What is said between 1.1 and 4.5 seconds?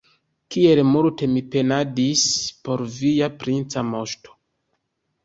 mi penadis por via princa moŝto!